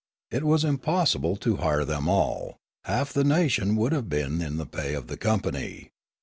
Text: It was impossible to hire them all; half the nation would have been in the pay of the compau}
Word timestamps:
It 0.31 0.43
was 0.43 0.63
impossible 0.63 1.35
to 1.35 1.57
hire 1.57 1.85
them 1.85 2.07
all; 2.09 2.57
half 2.85 3.13
the 3.13 3.23
nation 3.23 3.75
would 3.75 3.91
have 3.91 4.09
been 4.09 4.41
in 4.41 4.57
the 4.57 4.65
pay 4.65 4.95
of 4.95 5.05
the 5.05 5.15
compau} 5.15 5.91